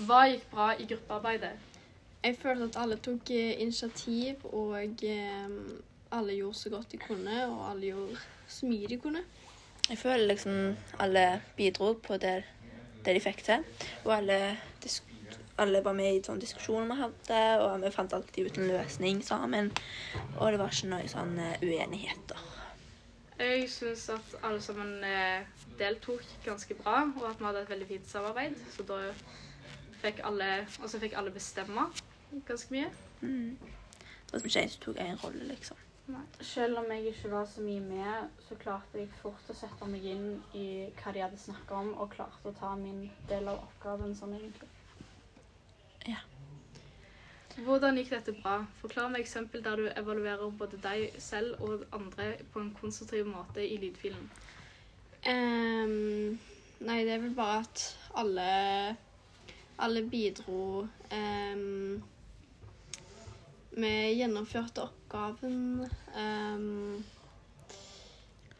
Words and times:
Hva 0.00 0.22
gikk 0.30 0.46
bra 0.48 0.70
i 0.80 0.86
gruppearbeidet? 0.88 1.56
Jeg 2.24 2.36
følte 2.40 2.70
at 2.70 2.76
alle 2.80 2.96
tok 3.04 3.30
eh, 3.36 3.60
initiativ, 3.60 4.44
og 4.44 5.02
eh, 5.04 5.50
alle 6.10 6.36
gjorde 6.36 6.56
så 6.56 6.70
godt 6.72 6.92
de 6.92 7.00
kunne, 7.00 7.34
og 7.50 7.66
alle 7.70 7.90
gjorde 7.90 8.16
så 8.48 8.68
mye 8.68 8.88
de 8.88 8.96
kunne. 9.00 9.20
Jeg 9.90 9.98
føler 9.98 10.26
liksom 10.26 10.76
alle 10.98 11.42
bidro 11.56 11.92
på 12.06 12.16
det, 12.16 12.44
det 13.04 13.14
de 13.14 13.20
fikk 13.20 13.42
til. 13.44 13.66
Og 14.04 14.14
alle, 14.16 14.38
alle 15.58 15.84
var 15.84 15.98
med 15.98 16.14
i 16.14 16.22
sånne 16.24 16.46
diskusjoner 16.46 16.88
vi 16.94 16.98
hadde, 17.02 17.42
og 17.66 17.84
vi 17.84 17.92
fant 17.92 18.16
alltid 18.16 18.48
ut 18.48 18.58
en 18.62 18.72
løsning 18.72 19.20
sammen. 19.24 19.68
Og 20.38 20.48
det 20.48 20.62
var 20.62 20.72
ikke 20.72 20.94
noe 20.94 21.12
sånn 21.12 21.36
eh, 21.36 21.60
uenigheter. 21.60 22.48
Jeg 23.40 23.68
syns 23.72 24.08
at 24.16 24.34
alle 24.44 24.60
sammen 24.64 24.98
deltok 25.78 26.24
ganske 26.44 26.76
bra, 26.80 27.06
og 27.16 27.30
at 27.30 27.38
vi 27.40 27.48
hadde 27.48 27.62
et 27.64 27.70
veldig 27.72 27.86
fint 27.88 28.10
samarbeid. 28.10 28.58
Så 28.76 28.84
da 28.88 28.98
fikk 30.00 30.24
alle 30.24 30.48
Og 30.80 30.88
så 30.90 31.00
fikk 31.02 31.14
alle 31.18 31.32
bestemme 31.34 31.86
ganske 32.46 32.74
mye. 32.74 32.90
Mm. 33.20 33.58
Det 34.30 34.32
var 34.32 34.46
ikke 34.46 34.60
en 34.62 34.74
som 34.74 34.82
tok 34.84 34.98
en 35.02 35.22
rolle, 35.24 35.46
liksom. 35.48 35.86
Selv 36.40 36.78
om 36.78 36.86
jeg 36.90 37.12
ikke 37.12 37.30
var 37.30 37.46
så 37.46 37.62
mye 37.62 37.80
med, 37.80 38.28
så 38.48 38.56
klarte 38.58 38.98
jeg 38.98 39.10
fort 39.20 39.50
å 39.50 39.54
sette 39.54 39.86
meg 39.90 40.06
inn 40.06 40.28
i 40.58 40.66
hva 40.98 41.12
de 41.14 41.22
hadde 41.22 41.38
snakka 41.38 41.78
om, 41.82 41.90
og 42.02 42.12
klarte 42.14 42.50
å 42.50 42.54
ta 42.54 42.74
min 42.78 43.08
del 43.30 43.50
av 43.50 43.62
oppgaven 43.66 44.14
sånn 44.18 44.34
egentlig. 44.38 44.70
Hvordan 47.64 47.98
gikk 47.98 48.12
dette 48.14 48.32
bra? 48.38 48.60
Forklar 48.80 49.10
meg 49.12 49.24
eksempel 49.24 49.62
der 49.64 49.76
du 49.76 49.88
evaluerer 49.90 50.52
både 50.56 50.78
deg 50.80 51.16
selv 51.20 51.60
og 51.66 51.82
andre 51.92 52.32
på 52.52 52.62
en 52.62 52.70
konstruktiv 52.78 53.26
måte 53.28 53.64
i 53.66 53.76
lydfilen. 53.82 54.30
Um, 55.28 56.38
nei, 56.80 57.02
det 57.04 57.16
er 57.16 57.24
vel 57.26 57.34
bare 57.36 57.60
at 57.64 57.82
alle 58.22 58.46
alle 59.80 60.02
bidro. 60.02 60.86
Um, 61.12 62.02
vi 63.70 63.90
gjennomførte 64.18 64.84
oppgaven. 64.84 65.86
Um, 66.16 67.04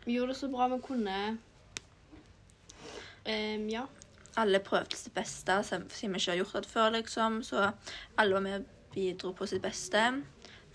vi 0.05 0.17
gjorde 0.17 0.33
det 0.33 0.41
så 0.41 0.49
bra 0.49 0.69
vi 0.73 0.81
kunne. 0.85 1.17
Um, 3.27 3.69
ja. 3.69 3.87
Alle 4.39 4.61
prøvde 4.65 4.97
sitt 4.97 5.15
beste, 5.15 5.63
siden 5.67 6.15
vi 6.15 6.21
ikke 6.21 6.31
har 6.31 6.39
gjort 6.39 6.63
det 6.63 6.71
før, 6.71 6.91
liksom. 6.91 7.43
Så 7.43 7.71
alle 8.17 8.35
var 8.35 8.41
med 8.41 8.61
og 8.61 8.65
bidro 8.95 9.33
på 9.33 9.47
sitt 9.47 9.63
beste. 9.63 10.23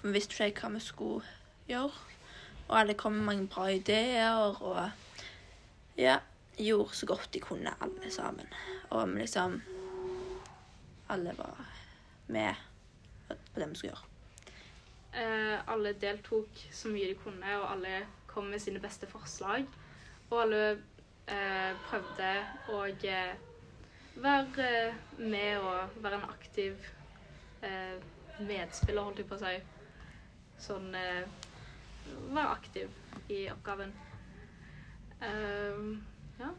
Vi 0.03 0.11
visste 0.11 0.45
ikke 0.45 0.67
hva 0.67 0.75
vi 0.75 0.83
skulle 0.83 1.23
gjøre. 1.69 2.03
Og 2.67 2.79
alle 2.79 2.93
kom 2.97 3.13
med 3.13 3.25
mange 3.25 3.47
bra 3.47 3.67
ideer, 3.71 4.61
og 4.61 4.89
ja, 5.97 6.17
gjorde 6.57 6.97
så 6.97 7.05
godt 7.05 7.29
de 7.33 7.39
kunne, 7.39 7.73
alle 7.81 8.11
sammen. 8.11 8.47
Og 8.89 9.07
liksom 9.07 9.61
Alle 11.09 11.33
var 11.37 11.65
med 12.27 12.55
på 13.27 13.59
det 13.59 13.69
vi 13.69 13.75
skulle 13.75 13.93
gjøre. 13.93 14.11
Eh, 15.15 15.59
alle 15.71 15.93
deltok 16.01 16.61
så 16.73 16.89
mye 16.91 17.11
de 17.11 17.17
kunne, 17.21 17.57
og 17.61 17.69
alle 17.71 17.99
kom 18.27 18.49
med 18.51 18.59
sine 18.59 18.81
beste 18.83 19.07
forslag. 19.07 19.67
Og 20.29 20.41
alle 20.41 20.63
eh, 21.31 21.77
prøvde 21.85 22.31
å 22.73 22.81
eh, 22.89 23.35
være 24.15 24.69
med 25.21 25.61
og 25.61 25.95
være 26.03 26.19
en 26.19 26.29
aktiv 26.29 26.89
eh, 27.63 27.95
medspiller, 28.39 29.03
holdt 29.05 29.21
jeg 29.21 29.29
på 29.29 29.37
å 29.37 29.43
si. 29.45 29.55
Sånn 30.67 30.93
eh, 30.95 31.25
Være 32.05 32.51
aktiv 32.53 33.31
i 33.33 33.47
oppgaven. 33.49 33.89
Eh, 35.25 35.85
ja. 36.37 36.51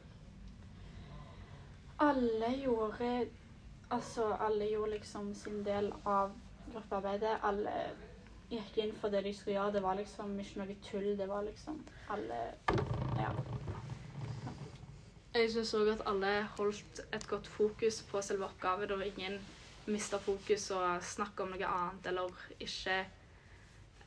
Alle 2.03 2.49
gjorde 2.59 3.11
Altså, 3.91 4.33
alle 4.41 4.67
gjorde 4.71 4.91
liksom 4.91 5.35
sin 5.35 5.65
del 5.65 5.93
av 6.05 6.33
gruppearbeidet. 6.73 7.39
Alle 7.43 7.75
gikk 8.51 8.79
inn 8.83 8.95
for 9.01 9.15
det 9.15 9.23
de 9.27 9.35
skulle 9.35 9.57
gjøre. 9.57 9.73
Det 9.77 9.83
var 9.83 9.99
liksom 9.99 10.39
ikke 10.43 10.63
noe 10.63 10.79
tull. 10.89 11.13
Det 11.19 11.29
var 11.29 11.47
liksom 11.47 11.85
alle 12.11 12.41
Ja. 13.19 13.31
Jeg 15.37 15.51
syns 15.53 15.75
òg 15.77 15.89
at 15.93 16.03
alle 16.09 16.31
holdt 16.57 17.01
et 17.13 17.27
godt 17.29 17.47
fokus 17.47 18.01
på 18.09 18.23
selve 18.25 18.47
oppgaven, 18.47 18.91
og 18.91 19.07
ingen 19.07 19.37
mista 19.87 20.19
fokus 20.19 20.71
og 20.71 21.03
snakka 21.05 21.43
om 21.43 21.53
noe 21.53 21.69
annet 21.69 22.07
eller 22.09 22.33
ikke 22.61 22.97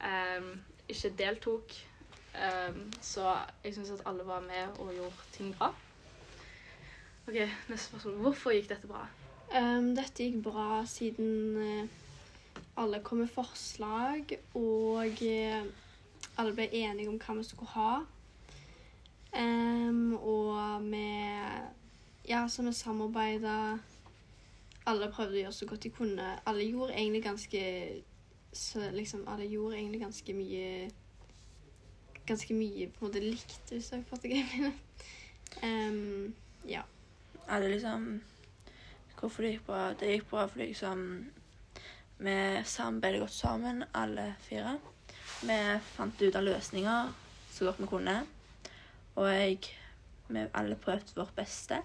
um, 0.02 0.50
ikke 0.90 1.14
deltok. 1.18 1.78
Um, 2.34 2.82
så 3.02 3.38
jeg 3.64 3.76
syns 3.76 3.94
at 3.94 4.04
alle 4.10 4.26
var 4.28 4.42
med 4.42 4.80
og 4.80 4.94
gjorde 4.94 5.30
ting 5.32 5.54
bra. 5.58 5.70
OK, 7.28 7.38
neste 7.70 7.86
spørsmål. 7.86 8.22
Hvorfor 8.26 8.52
gikk 8.58 8.70
dette 8.70 8.90
bra? 8.90 9.06
Ehm, 9.50 9.96
dette 9.98 10.24
gikk 10.24 10.44
bra 10.46 10.84
siden 10.86 11.58
eh, 11.58 11.88
alle 12.78 13.00
kom 13.04 13.24
med 13.24 13.32
forslag, 13.34 14.36
og 14.54 15.24
eh, 15.26 15.64
alle 16.38 16.54
ble 16.54 16.68
enige 16.70 17.10
om 17.10 17.18
hva 17.18 17.36
vi 17.40 17.46
skulle 17.48 17.74
ha. 17.74 17.94
Um, 19.30 20.16
og 20.16 20.86
vi 20.90 21.06
Ja, 22.30 22.48
så 22.48 22.64
vi 22.64 22.74
samarbeida. 22.74 23.78
Alle 24.86 25.10
prøvde 25.12 25.38
å 25.38 25.42
gjøre 25.44 25.54
så 25.54 25.66
godt 25.70 25.84
de 25.84 25.92
kunne. 25.94 26.30
Alle 26.46 26.66
gjorde 26.66 26.94
egentlig 26.94 27.24
ganske 27.24 27.62
så 28.54 28.90
liksom 28.94 29.28
Alle 29.28 29.46
gjorde 29.46 29.78
egentlig 29.78 30.00
ganske 30.02 30.34
mye 30.34 30.90
Ganske 32.26 32.54
mye 32.54 32.88
på 32.90 33.06
en 33.06 33.08
måte 33.08 33.22
likt, 33.22 33.70
hvis 33.70 33.92
jeg 33.92 34.06
får 34.10 34.24
det 34.24 34.32
greit. 34.32 35.06
um, 35.64 36.34
ja. 36.70 36.82
Alle 37.48 37.70
liksom 37.74 38.22
Hvorfor 39.20 39.44
det 39.44 39.52
gikk 39.52 39.66
bra? 39.68 39.82
Det 40.00 40.14
gikk 40.14 40.30
bra 40.30 40.46
fordi 40.48 40.70
liksom 40.70 41.02
vi 42.20 42.36
samarbeidet 42.68 43.20
godt 43.20 43.32
sammen, 43.36 43.84
alle 43.96 44.34
fire. 44.44 44.78
Vi 45.42 45.58
fant 45.96 46.22
ut 46.22 46.36
av 46.36 46.44
løsninger 46.44 47.14
så 47.52 47.68
godt 47.68 47.80
vi 47.80 47.88
kunne. 47.88 48.16
Og 49.16 49.30
jeg 49.34 49.60
Vi 50.30 50.42
alle 50.54 50.76
prøvde 50.76 51.16
vårt 51.16 51.36
beste. 51.36 51.82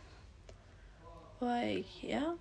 Og 1.41 1.49
jeg 1.49 1.85
Ja. 2.03 2.35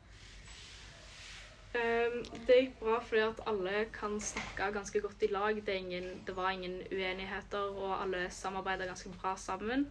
Um, 1.73 2.17
det 2.47 2.55
gikk 2.59 2.73
bra 2.79 2.99
fordi 3.01 3.21
at 3.21 3.39
alle 3.47 3.85
kan 3.93 4.19
snakke 4.21 4.73
ganske 4.73 4.99
godt 5.01 5.23
i 5.23 5.27
lag. 5.31 5.55
Det, 5.65 5.73
ingen, 5.73 6.23
det 6.27 6.35
var 6.35 6.49
ingen 6.49 6.81
uenigheter, 6.91 7.59
og 7.59 8.03
alle 8.03 8.27
samarbeider 8.29 8.85
ganske 8.85 9.09
bra 9.21 9.35
sammen. 9.35 9.87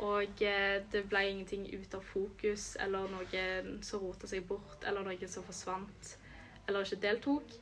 Og 0.00 0.42
eh, 0.42 0.80
det 0.92 1.04
ble 1.10 1.26
ingenting 1.28 1.66
ut 1.74 1.94
av 1.94 2.04
fokus 2.08 2.72
eller 2.80 3.10
noen 3.12 3.82
som 3.84 4.00
rota 4.00 4.28
seg 4.30 4.46
bort, 4.48 4.84
eller 4.88 5.04
noen 5.04 5.28
som 5.28 5.44
forsvant 5.44 6.16
eller 6.70 6.86
ikke 6.86 7.02
deltok. 7.02 7.54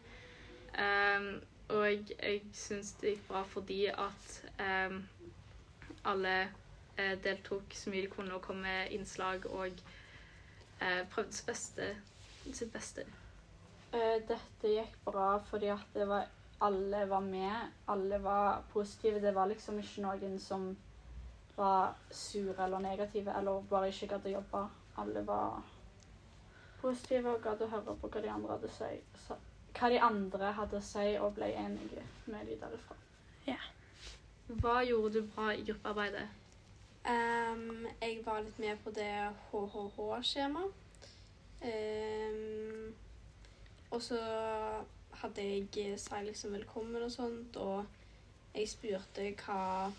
Um, 0.78 1.28
og 1.68 1.86
jeg, 1.90 2.42
syns 2.52 2.92
det 3.00 3.14
gikk 3.14 3.28
bra 3.28 3.42
fordi 3.48 3.86
at 3.90 4.34
um, 4.60 5.00
alle 6.04 6.34
uh, 6.98 7.14
deltok 7.24 7.74
så 7.74 7.90
mye 7.90 8.04
de 8.04 8.10
kunne 8.12 8.34
og 8.36 8.44
kom 8.44 8.60
med 8.64 8.92
innslag 8.96 9.46
og 9.50 9.80
uh, 10.82 11.02
prøvde 11.10 11.32
sitt 11.32 11.46
beste. 11.48 11.88
Sitt 12.52 12.72
beste. 12.72 13.06
Uh, 13.92 14.18
dette 14.28 14.74
gikk 14.74 14.98
bra 15.04 15.30
fordi 15.50 15.72
at 15.72 15.96
var, 16.08 16.28
alle 16.60 17.04
var 17.10 17.24
med. 17.24 17.72
Alle 17.88 18.22
var 18.22 18.62
positive. 18.72 19.20
Det 19.24 19.34
var 19.34 19.48
liksom 19.48 19.80
ikke 19.80 20.04
noen 20.04 20.38
som 20.40 20.70
var 21.58 21.96
sure 22.10 22.64
eller 22.64 22.78
negative 22.78 23.34
eller 23.38 23.66
bare 23.70 23.90
ikke 23.92 24.08
gadd 24.14 24.28
å 24.28 24.36
jobbe. 24.38 24.62
Alle 24.98 25.24
var 25.26 25.60
positive 26.80 27.34
og 27.34 27.42
gadd 27.42 27.62
å 27.62 27.70
høre 27.74 27.98
på 27.98 28.10
hva 28.12 28.22
de 28.22 28.32
andre 28.32 28.54
hadde 28.54 28.70
å 28.70 28.76
si. 28.78 28.94
Så, 29.26 29.38
hva 29.78 29.90
de 29.92 30.00
andre 30.02 30.54
hadde 30.58 30.78
å 30.78 30.84
si, 30.84 31.10
og 31.18 31.34
ble 31.36 31.50
enige 31.54 32.06
med 32.26 32.46
de 32.46 32.58
derifra. 32.60 32.98
Hva 34.48 34.78
gjorde 34.80 35.20
du 35.20 35.26
bra 35.34 35.50
i 35.52 35.64
gruppearbeidet? 35.64 36.28
Um, 37.08 37.86
jeg 38.00 38.22
var 38.24 38.40
litt 38.40 38.58
med 38.58 38.78
på 38.80 38.90
det 38.96 39.10
HHH-skjemaet. 39.50 40.72
Um, 41.58 42.94
og 43.90 44.02
så 44.02 44.20
hadde 45.20 45.44
jeg 45.44 45.98
sa 46.00 46.22
liksom 46.22 46.52
velkommen 46.56 47.02
og 47.02 47.12
sånt, 47.12 47.56
og 47.56 47.84
jeg 48.54 48.70
spurte 48.72 49.28
hva 49.42 49.90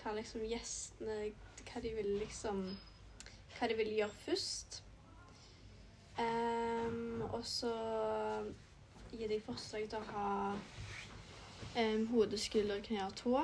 hva 0.00 0.14
liksom 0.16 0.44
gjestene 0.48 1.32
Hva 1.70 1.82
de 1.82 1.92
ville 1.94 2.18
liksom 2.18 2.62
Hva 3.56 3.68
de 3.68 3.76
ville 3.76 3.98
gjøre 3.98 4.22
først. 4.24 4.82
Um, 6.20 7.22
og 7.32 7.44
så 7.46 7.72
gir 9.12 9.28
de 9.28 9.40
forslag 9.40 9.86
til 9.88 10.00
å 10.00 10.08
ha 10.10 10.30
um, 11.76 12.06
hode, 12.12 12.38
skulder, 12.40 12.80
kne 12.84 13.04
og 13.06 13.14
tå. 13.18 13.34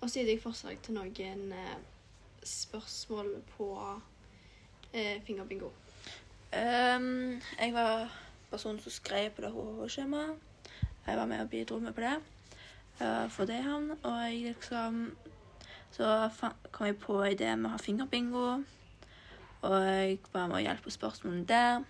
Og 0.00 0.10
så 0.10 0.20
gir 0.20 0.28
de 0.28 0.36
forslag 0.40 0.80
til 0.84 0.98
noen 0.98 1.46
uh, 1.52 1.76
spørsmål 2.44 3.34
på 3.54 3.70
uh, 3.84 5.16
fingerbingo. 5.26 5.72
Um, 6.52 7.40
jeg 7.58 7.74
var 7.74 8.12
personen 8.50 8.80
som 8.80 8.92
skrev 8.94 9.30
på 9.34 9.42
det 9.42 9.52
HH-skjemaet. 9.52 10.36
Jeg 11.06 11.16
var 11.16 11.26
med 11.26 11.40
og 11.40 11.50
bidro 11.50 11.78
med 11.78 11.92
på 11.92 12.04
det. 12.04 12.16
Uh, 13.00 13.30
for 13.30 13.44
det 13.44 13.62
han. 13.62 13.90
Og 14.02 14.20
jeg 14.24 14.42
liksom 14.52 15.16
Så 15.94 16.30
kom 16.72 16.86
jeg 16.86 16.98
på 16.98 17.20
ideen 17.22 17.60
med 17.62 17.70
å 17.70 17.74
ha 17.76 17.78
fingerbingo. 17.78 18.46
Og 19.64 19.74
jeg 19.86 20.16
var 20.32 20.48
med 20.50 20.58
å 20.58 20.62
hjelpe 20.64 20.88
på 20.88 20.94
spørsmålene 20.94 21.46
der. 21.46 21.84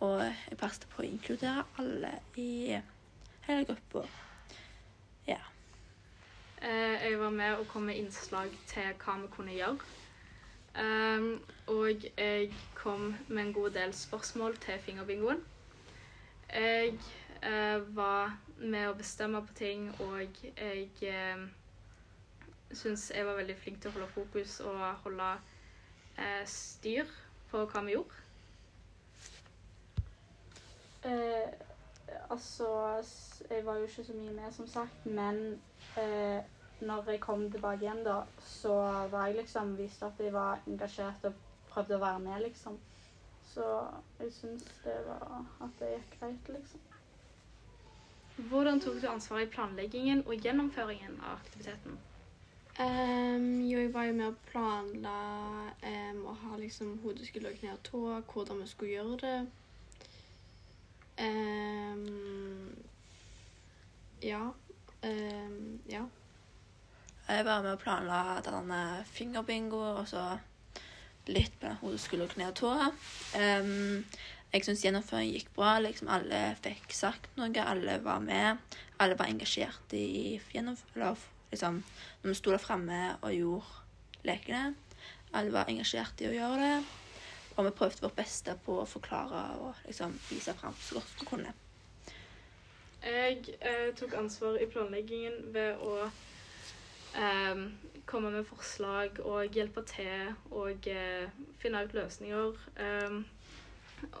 Og 0.00 0.22
jeg 0.24 0.56
passet 0.58 0.86
på 0.88 1.02
å 1.02 1.06
inkludere 1.06 1.66
alle 1.78 2.14
i 2.40 2.78
hele 3.44 3.66
gruppa. 3.68 4.06
Ja. 5.28 5.42
Eh, 6.62 6.96
jeg 7.04 7.18
var 7.20 7.30
med 7.30 7.58
og 7.58 7.68
kom 7.68 7.84
med 7.90 8.00
innslag 8.00 8.56
til 8.70 8.96
hva 9.04 9.18
vi 9.20 9.28
kunne 9.36 9.58
gjøre. 9.58 9.92
Um, 10.74 11.42
og 11.70 12.02
jeg 12.18 12.48
kom 12.74 13.12
med 13.28 13.42
en 13.44 13.52
god 13.52 13.76
del 13.76 13.92
spørsmål 13.94 14.56
til 14.64 14.80
fingerbingoen. 14.82 15.44
Jeg 16.50 16.96
uh, 17.44 17.96
var 17.96 18.32
med 18.58 18.88
å 18.88 18.96
bestemme 18.98 19.42
på 19.46 19.54
ting, 19.54 19.86
og 20.00 20.40
jeg 20.56 20.88
eh, 21.02 21.44
syns 22.72 23.10
jeg 23.14 23.26
var 23.26 23.36
veldig 23.38 23.56
flink 23.60 23.80
til 23.82 23.90
å 23.90 23.94
holde 23.98 24.12
fokus 24.14 24.60
og 24.64 24.80
holde 25.04 25.28
eh, 26.18 26.42
styr 26.48 27.10
på 27.50 27.64
hva 27.70 27.82
vi 27.86 27.94
gjorde. 27.94 28.22
Eh, 31.04 31.52
altså, 32.30 32.68
jeg 33.50 33.66
var 33.66 33.78
jo 33.78 33.88
ikke 33.88 34.04
så 34.04 34.16
mye 34.16 34.32
med, 34.32 34.52
som 34.52 34.66
sagt, 34.66 35.06
men 35.06 35.60
eh, 36.00 36.40
når 36.80 37.10
jeg 37.10 37.20
kom 37.20 37.50
tilbake 37.50 37.84
igjen, 37.84 38.04
da, 38.04 38.22
så 38.40 38.74
var 39.12 39.26
jeg 39.26 39.36
liksom 39.42 39.76
viste 39.78 40.06
at 40.06 40.20
jeg 40.20 40.32
var 40.32 40.64
engasjert 40.66 41.28
og 41.28 41.36
prøvde 41.70 41.98
å 41.98 42.02
være 42.02 42.24
med, 42.24 42.40
liksom. 42.46 42.80
Så 43.52 43.68
jeg 44.18 44.32
syns 44.32 44.64
det 44.84 44.96
var 45.06 45.44
at 45.62 45.78
det 45.78 45.92
gikk 45.92 46.18
greit, 46.20 46.50
liksom. 46.56 46.80
Hvordan 48.50 48.80
tok 48.82 48.96
du 49.02 49.06
ansvaret 49.06 49.46
i 49.46 49.52
planleggingen 49.52 50.24
og 50.26 50.34
gjennomføringen 50.42 51.20
av 51.20 51.36
aktiviteten? 51.36 52.00
Ehm, 52.82 53.60
jo, 53.68 53.78
jeg 53.78 53.92
var 53.94 54.08
jo 54.08 54.14
med 54.18 54.32
å 54.32 54.38
planla 54.48 55.18
um, 55.78 56.24
å 56.26 56.32
ha 56.40 56.56
liksom 56.58 56.96
hode, 57.04 57.22
skulder, 57.26 57.54
ned 57.62 57.76
og 57.76 57.84
tå, 57.86 58.00
hvordan 58.32 58.62
vi 58.64 58.66
skulle 58.66 58.96
gjøre 58.96 59.18
det. 59.22 59.36
Um, 61.22 62.72
ja. 64.24 64.42
Ehm, 65.06 65.78
ja. 65.86 66.02
Jeg 67.28 67.46
var 67.46 67.62
med 67.62 67.76
å 67.76 67.80
planla 67.80 68.40
denne 68.44 68.80
fingerbingo 69.06 69.78
og 70.00 70.08
så 70.10 70.24
litt 71.30 71.54
på 71.60 71.70
hode, 71.80 72.00
skulder, 72.02 72.32
kne 72.34 72.50
og 72.50 72.58
tå. 72.58 72.72
Um, 73.38 74.02
jeg 74.50 74.66
syns 74.66 74.82
gjennomføringen 74.82 75.38
gikk 75.38 75.54
bra. 75.54 75.76
Liksom 75.82 76.10
Alle 76.10 76.42
fikk 76.62 76.90
sagt 76.94 77.30
noe, 77.38 77.54
alle 77.62 78.00
var 78.02 78.18
med. 78.22 78.58
Alle 78.98 79.14
var 79.18 79.30
engasjert 79.30 79.94
i 79.94 80.40
gjennomf- 80.52 80.84
eller, 80.94 81.22
liksom, 81.54 81.80
Når 82.22 82.28
vi 82.28 82.36
sto 82.38 82.52
der 82.52 82.62
framme 82.62 83.00
og 83.22 83.32
gjorde 83.32 83.64
lekene. 84.24 84.74
Alle 85.34 85.52
var 85.52 85.70
engasjert 85.70 86.20
i 86.22 86.28
å 86.28 86.34
gjøre 86.34 86.60
det. 86.60 86.76
Og 87.56 87.66
vi 87.66 87.74
prøvde 87.78 88.02
vårt 88.02 88.16
beste 88.18 88.56
på 88.66 88.80
å 88.82 88.88
forklare 88.88 89.44
og 89.62 89.86
liksom, 89.86 90.14
vise 90.30 90.54
fram 90.58 90.74
så 90.80 90.98
godt 90.98 91.20
vi 91.20 91.28
kunne. 91.28 91.54
Jeg 93.04 93.42
eh, 93.60 93.90
tok 93.98 94.14
ansvar 94.16 94.56
i 94.56 94.66
planleggingen 94.70 95.52
ved 95.52 95.82
å 95.84 96.06
eh, 97.20 97.64
komme 98.08 98.32
med 98.32 98.46
forslag 98.48 99.20
og 99.22 99.54
hjelpe 99.54 99.84
til 99.90 100.32
og 100.50 100.88
eh, 100.88 101.28
finne 101.60 101.84
ut 101.84 101.94
løsninger. 101.94 102.64
Eh, 102.80 103.18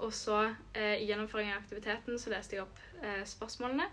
og 0.04 0.12
så 0.14 0.38
eh, 0.74 1.00
i 1.00 1.08
gjennomføringen 1.08 1.56
av 1.56 1.64
aktiviteten 1.64 2.20
så 2.20 2.32
leste 2.34 2.58
jeg 2.58 2.66
opp 2.66 2.82
eh, 3.02 3.22
spørsmålene. 3.28 3.88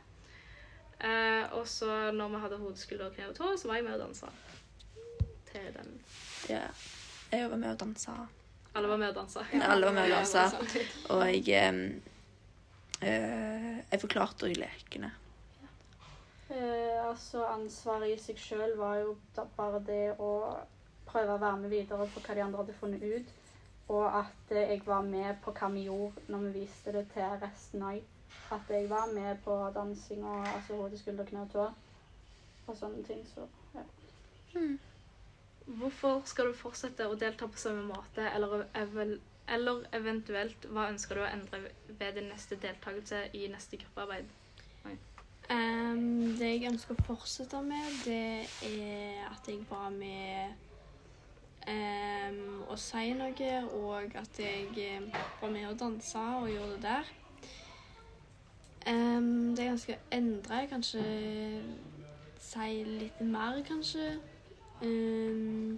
Eh, 1.01 1.53
og 1.57 1.67
så 1.67 2.11
når 2.13 2.27
vi 2.29 2.41
hadde 2.43 2.57
hode, 2.61 2.77
skulder, 2.77 3.13
kne 3.15 3.31
og 3.31 3.37
tå, 3.37 3.55
så 3.57 3.69
var 3.69 3.79
jeg 3.79 3.87
med 3.87 3.97
og 3.97 4.03
dansa 4.05 4.29
til 5.51 5.71
den. 5.77 5.95
Ja. 6.49 6.67
Jeg 7.31 7.49
var 7.49 7.57
med 7.57 7.73
å 7.73 7.79
danse. 7.79 8.13
Alle 8.75 8.91
var 8.91 8.99
med 9.01 9.09
og 9.09 9.15
dansa. 9.15 9.43
Alle 9.61 9.87
var 9.87 9.95
med 9.95 10.11
og 10.11 10.17
dansa. 10.17 10.45
Og 11.15 11.25
jeg 11.27 11.65
eh, 13.01 13.81
Jeg 13.91 13.99
forklarte 14.03 14.47
òg 14.47 14.55
lekene. 14.59 15.11
Eh, 16.51 16.99
altså, 17.07 17.45
ansvaret 17.47 18.11
i 18.11 18.19
seg 18.19 18.39
sjøl 18.39 18.75
var 18.79 19.01
jo 19.01 19.15
da 19.35 19.45
bare 19.57 19.79
det 19.87 20.15
å 20.19 20.31
prøve 21.07 21.35
å 21.35 21.41
være 21.41 21.63
med 21.63 21.73
videre 21.73 22.07
på 22.11 22.23
hva 22.23 22.35
de 22.35 22.43
andre 22.45 22.63
hadde 22.63 22.79
funnet 22.79 23.03
ut. 23.03 23.35
Og 23.91 24.05
at 24.07 24.51
eh, 24.55 24.73
jeg 24.75 24.83
var 24.85 25.03
med 25.07 25.39
på 25.43 25.53
hva 25.55 25.71
vi 25.73 25.87
gjorde 25.87 26.25
når 26.31 26.47
vi 26.47 26.51
viste 26.61 26.95
det 26.95 27.05
til 27.15 27.39
resten 27.43 27.87
òg. 27.87 28.03
At 28.51 28.69
jeg 28.69 28.89
var 28.89 29.11
med 29.13 29.37
på 29.45 29.55
dansing 29.75 30.25
og 30.27 30.47
altså 30.47 30.75
hode, 30.75 30.97
skulder, 30.99 31.25
kne 31.25 31.41
og 31.45 31.51
tå. 31.53 31.67
Og 32.67 32.77
sånne 32.77 33.03
ting. 33.07 33.21
Så 33.27 33.47
ja. 33.75 33.85
Hvorfor 35.65 36.21
skal 36.25 36.51
du 36.51 36.57
fortsette 36.57 37.07
å 37.07 37.15
delta 37.15 37.47
på 37.47 37.59
samme 37.59 37.85
måte, 37.87 38.25
eller, 38.35 38.65
eller 39.47 39.85
eventuelt 39.95 40.67
hva 40.73 40.89
ønsker 40.91 41.15
du 41.15 41.23
å 41.23 41.29
endre 41.29 41.61
ved 41.87 42.17
din 42.17 42.27
neste 42.31 42.57
deltakelse 42.59 43.27
i 43.37 43.47
neste 43.51 43.79
gruppearbeid? 43.79 44.27
Um, 45.51 46.35
det 46.39 46.47
jeg 46.47 46.69
ønsker 46.69 46.95
å 46.95 47.03
fortsette 47.09 47.59
med, 47.65 47.87
det 48.05 48.47
er 48.67 49.25
at 49.27 49.47
jeg 49.49 49.65
var 49.67 49.89
med 49.91 50.53
um, 51.67 52.61
å 52.71 52.77
si 52.79 53.09
noe, 53.17 53.49
og 53.81 54.15
at 54.21 54.39
jeg 54.39 54.69
eh, 54.79 55.17
var 55.41 55.51
med 55.51 55.67
å 55.67 55.73
danse 55.81 56.23
og 56.37 56.47
gjorde 56.51 56.77
det 56.77 56.85
der. 56.85 57.11
Ehm, 58.87 59.55
det 59.55 59.65
er 59.65 59.69
ganske 59.73 59.95
å 59.95 60.05
endre, 60.15 60.61
kanskje 60.71 61.01
si 62.41 62.83
litt 62.87 63.21
mer, 63.21 63.61
kanskje. 63.67 64.07
Um, 64.81 65.77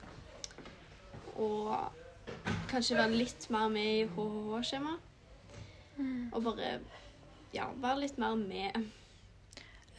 og 1.36 1.92
kanskje 2.72 2.98
være 2.98 3.18
litt 3.20 3.50
mer 3.52 3.68
med 3.74 3.90
i 3.90 4.06
HHH-skjemaet. 4.08 5.10
Og 6.34 6.44
bare 6.44 6.78
ja, 7.54 7.68
være 7.78 8.06
litt 8.06 8.18
mer 8.22 8.38
med. 8.40 8.88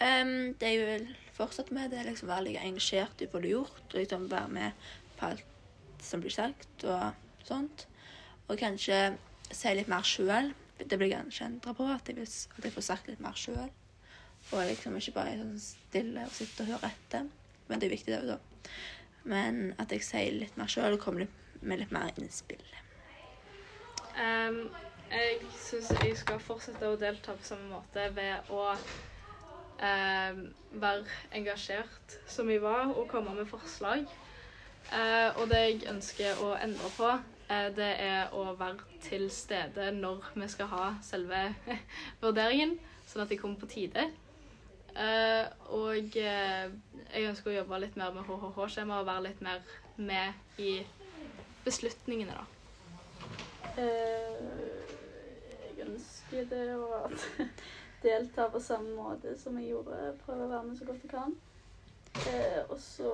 Um, 0.00 0.54
det 0.58 0.72
jeg 0.72 0.80
vil 0.80 1.06
fortsette 1.36 1.74
med, 1.74 1.90
det 1.92 2.00
er 2.00 2.08
liksom 2.08 2.28
være 2.28 2.48
like 2.48 2.64
engasjert 2.66 3.22
i 3.22 3.28
hva 3.28 3.40
du 3.42 3.46
har 3.46 3.52
gjort, 3.52 3.84
og 3.92 4.00
liksom 4.00 4.26
være 4.30 4.48
med 4.56 4.88
på 5.18 5.30
alt 5.30 6.02
som 6.02 6.24
blir 6.24 6.34
sagt 6.34 6.84
og 6.88 7.46
sånt. 7.46 7.86
Og 8.48 8.58
kanskje 8.60 9.14
si 9.52 9.72
litt 9.76 9.90
mer 9.92 10.04
sjøl. 10.06 10.52
Det 10.78 10.98
blir 10.98 11.12
kanskje 11.12 11.46
endra 11.46 11.74
på, 11.76 11.86
at 11.86 12.08
jeg, 12.10 12.18
vil, 12.18 12.28
at 12.58 12.66
jeg 12.66 12.74
får 12.74 12.86
sagt 12.88 13.08
litt 13.10 13.22
mer 13.22 13.36
sjøl. 13.38 13.70
Og 14.52 14.66
liksom 14.68 14.96
ikke 14.98 15.14
bare 15.16 15.38
sånn 15.38 15.56
stille 15.62 16.26
og 16.26 16.34
sitte 16.34 16.64
og 16.64 16.74
høre 16.74 16.90
etter. 16.90 17.28
Men 17.68 17.80
det 17.80 17.88
er 17.88 17.94
viktig, 17.94 18.12
det 18.12 18.20
òg, 18.20 18.34
da. 18.34 18.72
Men 19.24 19.62
at 19.80 19.92
jeg 19.94 20.04
sier 20.04 20.34
litt 20.36 20.58
mer 20.60 20.68
sjøl 20.68 20.98
og 20.98 21.04
kommer 21.04 21.30
med 21.64 21.80
litt 21.80 21.94
mer 21.94 22.10
innspill. 22.20 22.64
Um, 24.14 24.68
jeg 25.10 25.40
syns 25.58 25.90
jeg 26.02 26.18
skal 26.20 26.42
fortsette 26.42 26.90
å 26.90 26.98
delta 27.00 27.34
på 27.38 27.46
samme 27.46 27.70
måte 27.72 28.04
ved 28.14 28.52
å 28.52 28.66
um, 28.74 30.44
være 30.82 31.16
engasjert 31.38 32.18
som 32.30 32.50
jeg 32.52 32.62
var, 32.62 32.92
og 32.92 33.08
komme 33.10 33.34
med 33.38 33.48
forslag. 33.50 34.04
Eh, 34.92 35.30
og 35.40 35.48
det 35.50 35.60
jeg 35.62 35.86
ønsker 35.90 36.42
å 36.44 36.54
endre 36.60 36.90
på, 36.96 37.12
eh, 37.48 37.68
det 37.76 37.92
er 38.04 38.34
å 38.36 38.52
være 38.58 39.00
til 39.04 39.30
stede 39.32 39.90
når 39.96 40.32
vi 40.34 40.48
skal 40.48 40.70
ha 40.72 40.90
selve 41.02 41.46
vurderingen, 42.22 42.76
sånn 43.08 43.24
at 43.24 43.32
de 43.32 43.40
kommer 43.40 43.60
på 43.60 43.70
tide. 43.72 44.10
Eh, 44.94 45.46
og 45.74 46.18
eh, 46.20 46.66
jeg 47.10 47.30
ønsker 47.30 47.50
å 47.50 47.56
jobbe 47.56 47.80
litt 47.82 47.96
mer 47.98 48.12
med 48.14 48.28
HHH-skjema 48.28 49.00
og 49.00 49.08
være 49.08 49.24
litt 49.28 49.40
mer 49.42 49.64
med 49.96 50.60
i 50.62 50.76
beslutningene, 51.64 52.36
da. 52.36 52.44
Eh, 53.80 54.84
jeg 55.64 55.88
ønsker 55.88 56.46
det 56.52 56.68
å 56.76 57.08
delta 58.04 58.46
på 58.52 58.62
samme 58.62 58.94
måte 58.94 59.34
som 59.40 59.58
jeg 59.58 59.72
gjorde. 59.72 60.14
Prøve 60.22 60.46
å 60.46 60.52
være 60.52 60.68
med 60.68 60.78
så 60.78 60.86
godt 60.86 61.02
jeg 61.02 61.14
kan. 61.14 61.34
Eh, 62.30 62.60
og 62.68 62.78
så 62.78 63.10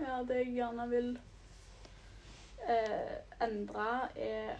Ja, 0.00 0.22
det 0.28 0.36
jeg 0.36 0.54
gjerne 0.56 0.88
vil 0.90 1.18
eh, 2.68 3.16
endre, 3.42 3.88
er 4.16 4.56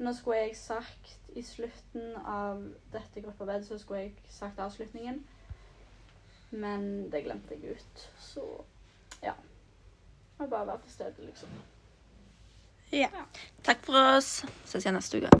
Nå 0.00 0.12
skulle 0.16 0.36
jeg 0.38 0.56
sagt 0.56 1.18
i 1.36 1.42
slutten 1.44 2.14
av 2.24 2.62
dette 2.92 3.20
gruppearbeidet 3.20 3.66
så 3.68 3.76
skulle 3.78 4.00
jeg 4.00 4.14
sagt 4.32 4.58
avslutningen. 4.64 5.18
Men 6.50 7.10
det 7.12 7.20
glemte 7.26 7.54
jeg 7.54 7.76
ut. 7.76 8.06
Så 8.18 8.46
ja. 9.22 9.34
Må 10.38 10.46
bare 10.46 10.66
være 10.66 10.80
til 10.86 10.92
stede, 10.92 11.26
liksom. 11.26 11.52
Ja. 12.92 13.08
Takk 13.62 13.84
for 13.84 14.16
oss. 14.16 14.40
Ses 14.64 14.86
igjen 14.86 14.96
neste 14.96 15.20
uke. 15.20 15.28